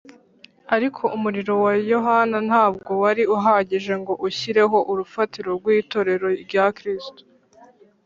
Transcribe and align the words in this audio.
Ariko 0.75 1.03
umurimo 1.17 1.53
wa 1.65 1.73
Yohana 1.91 2.37
ntabwo 2.49 2.91
wari 3.03 3.23
uhagije 3.35 3.93
ngo 4.01 4.13
ushyireho 4.27 4.77
urufatiro 4.91 5.49
rw’itorero 5.59 6.27
rya 6.43 6.65
Kristo 6.77 7.21